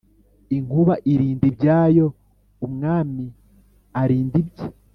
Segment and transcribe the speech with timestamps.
[0.57, 2.05] inkuba irinda ibyayo
[2.65, 3.25] umwami
[4.01, 4.65] arinda ibye.